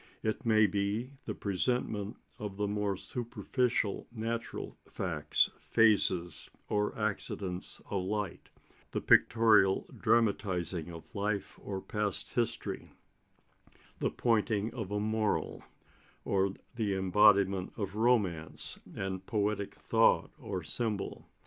It 0.23 0.47
may 0.47 0.65
be 0.65 1.11
the 1.25 1.35
presentment 1.35 2.17
of 2.39 2.57
the 2.57 2.67
more 2.67 2.97
superficial 2.97 4.07
natural 4.11 4.75
facts, 4.89 5.51
phases, 5.59 6.49
or 6.67 6.97
accidents 6.97 7.79
of 7.87 8.05
light; 8.05 8.49
the 8.89 8.99
pictorial 8.99 9.85
dramatising 9.95 10.89
of 10.91 11.13
life 11.13 11.59
or 11.61 11.81
past 11.81 12.33
history; 12.33 12.89
the 13.99 14.09
pointing 14.09 14.73
of 14.73 14.89
a 14.89 14.99
moral; 14.99 15.63
or 16.25 16.55
the 16.73 16.95
embodiment 16.95 17.73
of 17.77 17.95
romance 17.95 18.79
and 18.95 19.23
poetic 19.27 19.75
thought 19.75 20.31
or 20.39 20.63
symbol. 20.63 21.27